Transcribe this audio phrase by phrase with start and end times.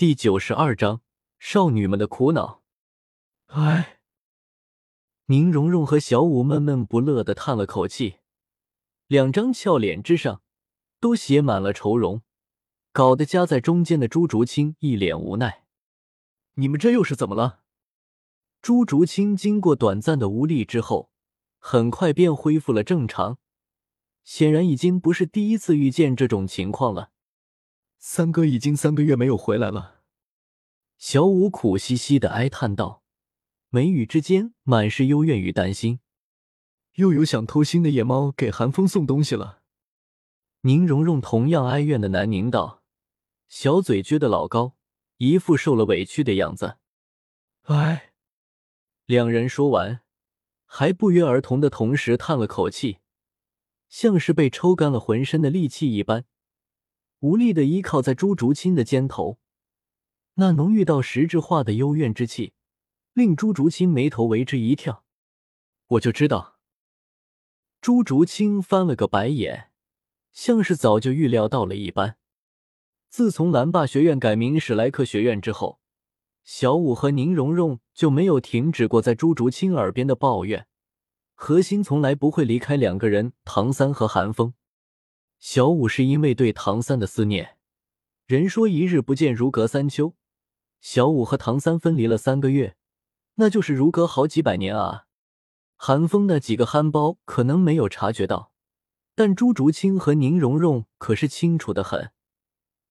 [0.00, 1.02] 第九十二章
[1.38, 2.62] 少女们的苦恼。
[3.48, 4.00] 唉，
[5.26, 8.16] 宁荣荣和小舞闷闷不乐的叹了口气，
[9.08, 10.40] 两张俏脸之上
[11.00, 12.22] 都写满了愁容，
[12.92, 15.66] 搞得夹在中间的朱竹清一脸无奈。
[16.54, 17.60] 你们这又是怎么了？
[18.62, 21.10] 朱竹清经过短暂的无力之后，
[21.58, 23.36] 很快便恢复了正常，
[24.24, 27.10] 显然已经不是第一次遇见这种情况了。
[28.02, 30.00] 三哥已经三个月没有回来了，
[30.96, 33.02] 小五苦兮兮的哀叹道，
[33.68, 36.00] 眉宇之间满是幽怨与担心。
[36.94, 39.60] 又有想偷腥的野猫给寒风送东西了。
[40.62, 42.82] 宁荣荣同样哀怨的喃宁道，
[43.48, 44.76] 小嘴撅得老高，
[45.18, 46.78] 一副受了委屈的样子。
[47.64, 48.14] 唉，
[49.04, 50.00] 两人说完，
[50.64, 53.00] 还不约而同的同时叹了口气，
[53.90, 56.24] 像是被抽干了浑身的力气一般。
[57.20, 59.38] 无力的依靠在朱竹清的肩头，
[60.34, 62.54] 那浓郁到实质化的幽怨之气，
[63.12, 65.04] 令朱竹清眉头为之一跳。
[65.88, 66.58] 我就知道。
[67.82, 69.70] 朱竹清翻了个白眼，
[70.32, 72.16] 像是早就预料到了一般。
[73.10, 75.80] 自从蓝霸学院改名史莱克学院之后，
[76.44, 80.66] 小五和宁荣荣就没有停止过在朱竹清耳边的抱怨，
[81.34, 84.54] 核心从来不会离开两个人：唐三和韩风。
[85.40, 87.56] 小五是因为对唐三的思念，
[88.26, 90.14] 人说一日不见如隔三秋。
[90.82, 92.76] 小五和唐三分离了三个月，
[93.36, 95.06] 那就是如隔好几百年啊！
[95.76, 98.52] 韩风那几个憨包可能没有察觉到，
[99.14, 102.12] 但朱竹清和宁荣荣可是清楚的很。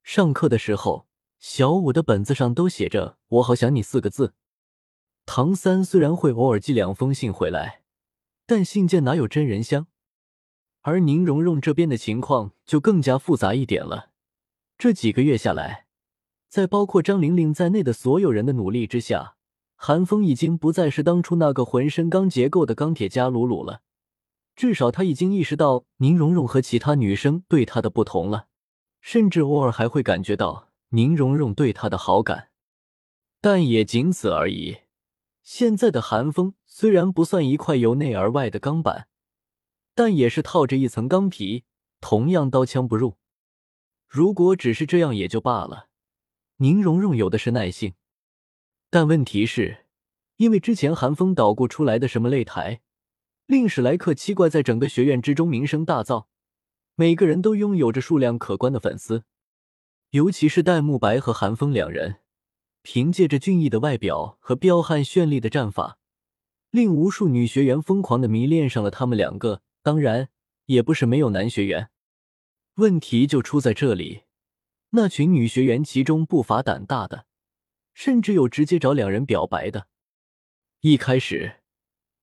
[0.01, 4.33] 上课的时候，小五的本子上都写着“我好想你”四个字。
[5.27, 7.83] 唐三虽然会偶尔寄两封信回来，
[8.47, 9.85] 但信件哪有真人香？
[10.89, 14.09] 而宁荣荣这边的情况就更加复杂一点了。
[14.75, 15.85] 这几个月下来，
[16.47, 19.35] 在包括张玲玲在内的所有人的努力之下，
[19.75, 23.81] 韩风已经不再是当初那个浑身钢结构的钢铁加鲁鲁了。
[24.55, 28.47] 至少他已经意识到宁荣荣和其他女生对他的不同了，
[28.99, 32.49] 甚至偶尔还会感觉到宁荣荣对他的好感，
[33.39, 34.77] 但也仅此而已。
[35.43, 39.08] 现在的韩风虽然不算一块由内而外的钢板。
[39.99, 41.65] 但也是套着一层钢皮，
[41.99, 43.17] 同样刀枪不入。
[44.07, 45.89] 如果只是这样也就罢了，
[46.59, 47.95] 宁荣荣有的是耐性。
[48.89, 49.87] 但问题是，
[50.37, 52.79] 因为之前韩风捣鼓出来的什么擂台，
[53.45, 56.27] 令史莱克七怪在整个学院之中名声大噪，
[56.95, 59.25] 每个人都拥有着数量可观的粉丝。
[60.11, 62.21] 尤其是戴沐白和韩风两人，
[62.83, 65.97] 凭借着俊逸的外表和彪悍绚丽的战法，
[66.71, 69.61] 令无数女学员疯狂的迷恋上了他们两个。
[69.81, 70.29] 当然，
[70.65, 71.89] 也不是没有男学员。
[72.75, 74.23] 问题就出在这里，
[74.91, 77.25] 那群女学员其中不乏胆大的，
[77.93, 79.87] 甚至有直接找两人表白的。
[80.81, 81.61] 一开始，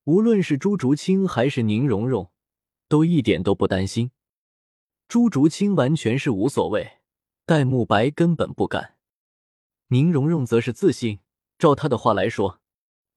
[0.05, 2.31] 无论是朱竹清还是宁荣荣，
[2.87, 4.11] 都一点都不担心。
[5.07, 6.99] 朱竹清完全是无所谓，
[7.45, 8.95] 戴沐白根本不敢。
[9.87, 11.19] 宁荣荣则是自信，
[11.57, 12.59] 照他的话来说，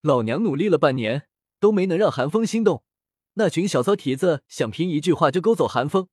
[0.02, 1.26] 老娘努力了半年，
[1.58, 2.84] 都没能让韩风心动。
[3.40, 6.08] 那群小骚蹄子想凭一句话就勾走韩风，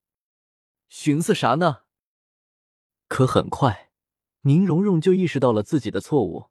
[0.88, 1.80] 寻思啥呢？
[3.10, 3.92] 可很快，
[4.44, 6.46] 宁荣荣就意识到了自己的错误。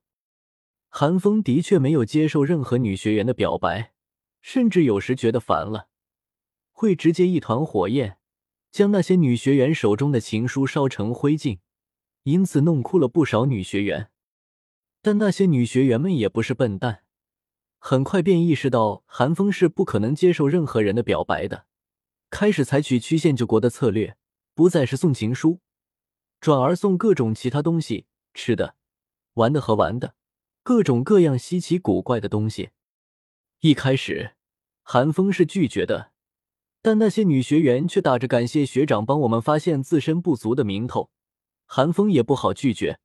[0.90, 3.94] 韩风的确没有接受任何女学员的表白，
[4.42, 5.88] 甚至有时觉得烦了，
[6.72, 8.18] 会直接一团火焰
[8.70, 11.60] 将那些女学员手中的情书烧成灰烬，
[12.24, 14.10] 因此弄哭了不少女学员。
[15.00, 17.05] 但那些女学员们也不是笨蛋。
[17.88, 21.66] 很快便意识到韩风是不可能接受任何人的表白的，
[22.30, 24.16] 开始采取曲线救国的策略，
[24.56, 25.60] 不再是送情书，
[26.40, 28.74] 转而送各种其他东西，吃的、
[29.34, 30.16] 玩的和玩的，
[30.64, 32.70] 各种各样稀奇古怪的东西。
[33.60, 34.32] 一开始，
[34.82, 36.10] 韩风是拒绝的，
[36.82, 41.12] 但那些女学员却打着感谢学长帮我们发现自身不足的名头，
[41.66, 42.98] 韩风也不好拒绝。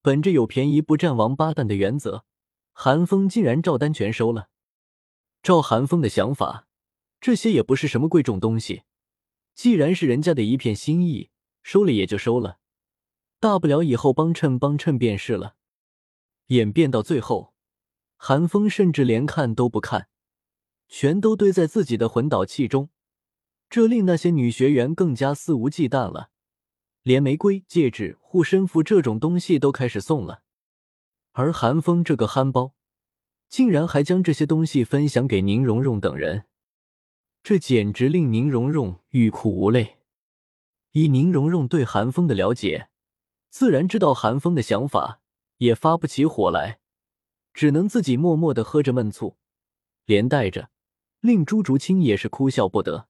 [0.00, 2.24] 本着有便宜不占王八蛋的原则。
[2.78, 4.50] 韩风竟然照单全收了。
[5.42, 6.68] 照韩风的想法，
[7.22, 8.82] 这些也不是什么贵重东西，
[9.54, 11.30] 既然是人家的一片心意，
[11.62, 12.58] 收了也就收了，
[13.40, 15.56] 大不了以后帮衬帮衬便是了。
[16.48, 17.54] 演变到最后，
[18.18, 20.08] 韩风甚至连看都不看，
[20.86, 22.90] 全都堆在自己的魂导器中，
[23.70, 26.28] 这令那些女学员更加肆无忌惮了，
[27.02, 30.42] 连玫瑰、戒指、护身符这种东西都开始送了。
[31.38, 32.72] 而韩风这个憨包，
[33.46, 36.46] 竟然还将这些东西分享给宁荣荣等人，
[37.42, 39.98] 这简直令宁荣荣欲哭无泪。
[40.92, 42.88] 以宁荣荣对韩风的了解，
[43.50, 45.20] 自然知道韩风的想法，
[45.58, 46.80] 也发不起火来，
[47.52, 49.36] 只能自己默默的喝着闷醋，
[50.06, 50.70] 连带着
[51.20, 53.08] 令朱竹清也是哭笑不得。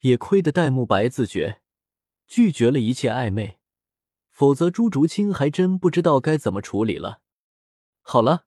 [0.00, 1.62] 也亏得戴沐白自觉
[2.26, 3.58] 拒绝了一切暧昧，
[4.28, 7.22] 否则朱竹清还真不知道该怎么处理了。
[8.02, 8.46] 好了，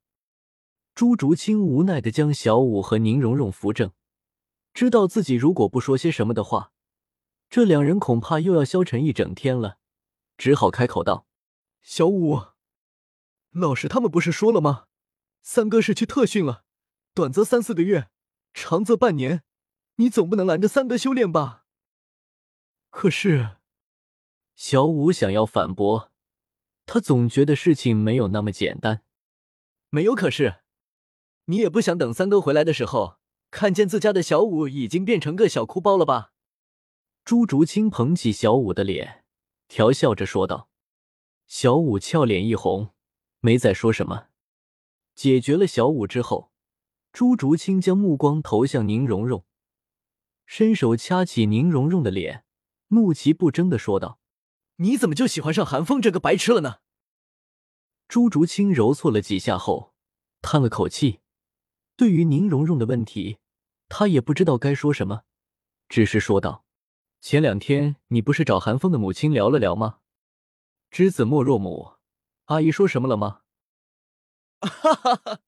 [0.93, 3.91] 朱竹清无奈的将小舞和宁荣荣扶正，
[4.73, 6.71] 知道自己如果不说些什么的话，
[7.49, 9.77] 这两人恐怕又要消沉一整天了，
[10.37, 11.27] 只好开口道
[11.81, 12.41] ：“小舞，
[13.51, 14.85] 老师他们不是说了吗？
[15.41, 16.63] 三哥是去特训了，
[17.13, 18.09] 短则三四个月，
[18.53, 19.43] 长则半年。”
[19.97, 21.65] 你总不能拦着三哥修炼吧？
[22.89, 23.57] 可是，
[24.55, 26.11] 小五想要反驳，
[26.87, 29.03] 他总觉得事情没有那么简单。
[29.93, 30.55] 没有可是，
[31.45, 33.19] 你也不想等三哥回来的时候，
[33.51, 36.31] 看见自家的小五已经变成个小哭包了吧？
[37.23, 39.23] 朱竹清捧起小五的脸，
[39.67, 40.67] 调笑着说道。
[41.45, 42.89] 小五俏脸一红，
[43.39, 44.29] 没再说什么。
[45.13, 46.51] 解决了小五之后，
[47.11, 49.45] 朱竹清将目光投向宁荣荣。
[50.47, 52.45] 伸手掐起宁荣荣的脸，
[52.87, 54.17] 怒其不争的说道
[54.77, 56.77] ：“你怎么就喜欢上韩风这个白痴了呢？”
[58.13, 59.95] 朱竹清揉搓了几下后，
[60.39, 61.21] 叹了口气。
[61.95, 63.39] 对于宁荣荣的问题，
[63.89, 65.23] 他也不知道该说什么，
[65.89, 66.63] 只是说道
[67.19, 69.97] ：“前两天你不是找韩风的母亲聊了聊吗？
[70.91, 71.93] 知子莫若母，
[72.45, 73.41] 阿姨说什么了吗？”
[74.61, 75.39] 哈哈哈，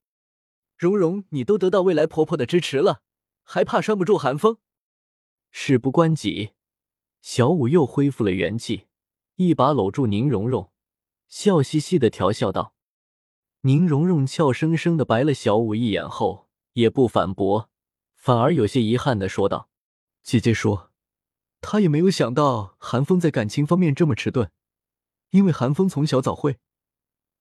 [0.76, 3.04] 荣荣，你都得到未来婆婆的支持了，
[3.44, 4.58] 还怕拴不住韩风？
[5.52, 6.54] 事不关己，
[7.22, 8.88] 小五又恢复了元气，
[9.36, 10.72] 一把搂住宁荣荣，
[11.28, 12.74] 笑嘻嘻的调笑道
[13.62, 17.70] ：“宁荣荣俏生生的白了小五一眼后，也不反驳，
[18.16, 19.70] 反而有些遗憾的说道
[20.24, 20.92] ：‘姐姐说，
[21.62, 24.52] 她也没有想到韩风在感情方面这么迟钝，
[25.32, 26.60] 因为韩风从小早会，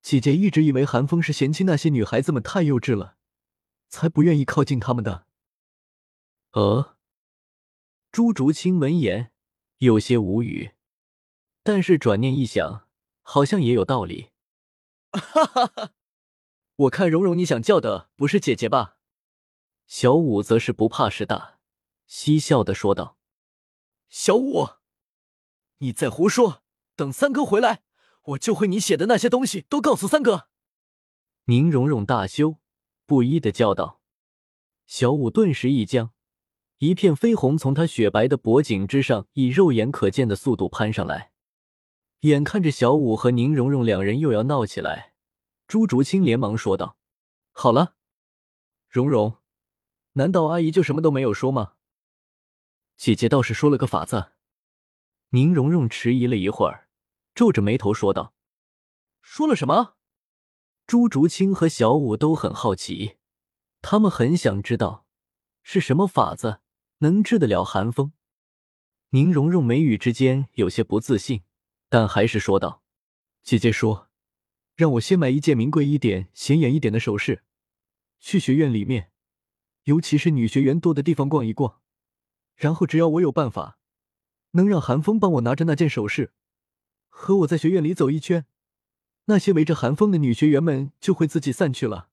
[0.03, 3.17] 姐姐一直以为韩风是嫌弃那些女孩子们太幼稚了，
[3.89, 5.27] 才不愿意靠近他们的。’
[6.53, 6.91] 呃。”
[8.13, 9.33] 朱竹清闻言
[9.79, 10.71] 有些无语，
[11.65, 12.87] 但是转念一想，
[13.25, 14.31] 好像也有道理。
[15.11, 15.91] 哈哈哈！
[16.77, 18.99] 我看蓉蓉，你想叫的不是姐姐吧？
[19.87, 21.59] 小五则是不怕事大，
[22.07, 23.19] 嬉笑的说道
[24.09, 24.69] ：“小五，
[25.79, 26.63] 你再胡说！
[26.95, 27.83] 等三哥回来，
[28.23, 30.49] 我就会你写的那些东西都告诉三哥。”
[31.47, 32.59] 宁荣荣大羞
[33.05, 34.01] 不依的叫道。
[34.87, 36.13] 小五顿时一僵。
[36.79, 41.31] 一片绯红从他雪白的脖颈之上以肉眼可见的速度攀上来，
[42.25, 45.13] 眼看着小五和宁荣荣两人又要闹起来，
[45.67, 46.97] 朱竹清连忙说道
[47.53, 47.97] ：“好了，
[48.89, 49.37] 荣荣，
[50.13, 51.75] 难道阿姨就什么都没有说吗？
[52.97, 54.33] 姐姐倒是说了个法子。”
[55.31, 56.89] 宁荣荣迟疑了一会儿，
[57.35, 58.33] 皱着眉头说道
[59.21, 59.97] ：“说了什么？”
[60.87, 63.19] 朱竹清和小五都很好奇，
[63.83, 65.05] 他们很想知道
[65.63, 66.61] 是什么法子。
[66.99, 68.13] 能治得了寒风？
[69.11, 71.43] 宁荣荣眉宇之间有些不自信，
[71.95, 72.83] 但还是说道
[73.45, 74.11] ：“姐姐说，
[74.75, 77.45] 让我先买一件名贵一点、显眼一点的首饰，
[78.19, 79.13] 去学院里面，
[79.85, 81.81] 尤其是女学员多的地方逛一逛。
[82.57, 83.79] 然后只要我有办法，
[84.55, 86.33] 能让韩风帮我拿着那件首饰，
[87.09, 88.45] 和我在学院里走一圈，
[89.27, 92.09] 那些围着寒风的女学员们就会自己散去了。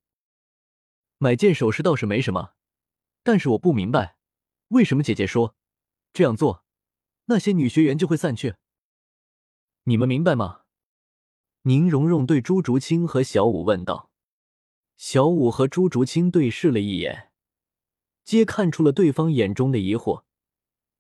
[1.18, 2.54] 买件首饰倒是没什么，
[3.24, 4.16] 但是我不明白。”
[4.70, 5.56] 为什么姐姐说
[6.14, 6.64] 这样做，
[7.26, 8.58] 那些女学员就会散去？
[9.86, 10.62] 你们明白吗？
[11.64, 14.12] 宁荣荣对朱竹清和小五问道。
[14.96, 17.32] 小五和朱竹清对视了一眼，
[18.24, 20.24] 皆看出了对方眼中的疑惑，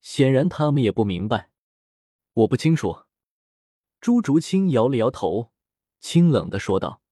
[0.02, 1.52] 显然他们也不明白。
[2.34, 3.04] 我不清楚。
[4.00, 5.52] 朱竹清摇了摇头，
[6.00, 7.04] 清冷的说道：“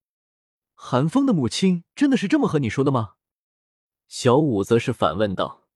[0.74, 3.14] 韩风的母亲真的是这么和你说的吗？”
[4.10, 5.68] 小五则是反问道。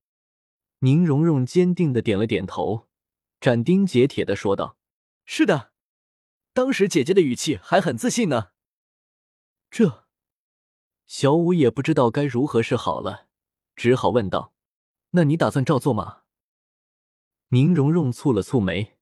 [0.79, 2.87] 宁荣荣坚定的点了点头，
[3.39, 4.77] 斩钉截铁的说道
[5.23, 5.72] ：“是的，
[6.53, 8.51] 当时姐姐的语气还很自信呢。”
[9.69, 10.05] 这，
[11.07, 13.27] 小五也不知道该如何是好了，
[13.75, 14.53] 只好问道
[15.11, 16.21] ：“那你打算照做吗？”
[17.49, 18.97] 宁荣荣蹙了蹙眉：“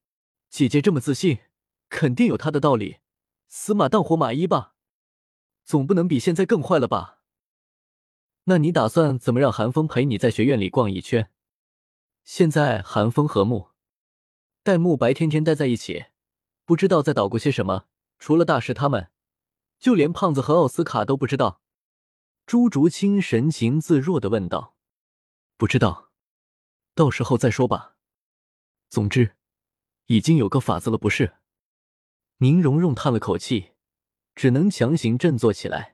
[0.48, 1.40] 姐姐这么自信，
[1.88, 2.98] 肯定有她的道理。
[3.48, 4.74] 死马当活马医吧，
[5.62, 7.20] 总不能比现在更坏了吧？
[8.44, 11.30] 那你打算怎么让韩风陪你在学院里逛一圈？”
[12.24, 13.70] 现在寒风和木
[14.62, 16.06] 戴沐白天天待在一起，
[16.72, 17.84] 不知道在捣鼓些什么。
[18.18, 19.10] 除了大师他们，
[19.78, 21.60] 就连胖子和奥斯卡都不知道。
[22.46, 24.74] 朱竹清神情自若的问道
[25.58, 26.08] ：“不知道，
[26.94, 27.96] 到时候再说吧。
[28.88, 29.36] 总之，
[30.06, 31.34] 已经有个法子了，不是？”
[32.40, 33.72] 宁荣荣叹了口气，
[34.34, 35.91] 只能强行振作起来。